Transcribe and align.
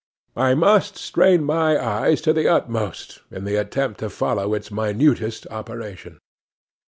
I 0.35 0.55
must 0.55 0.97
strain 0.97 1.43
my 1.43 1.77
eyes 1.77 2.21
to 2.21 2.33
the 2.33 2.47
utmost, 2.47 3.19
in 3.29 3.43
the 3.43 3.55
attempt 3.57 3.99
to 3.99 4.09
follow 4.09 4.55
its 4.55 4.71
minutest 4.71 5.45
operation. 5.51 6.17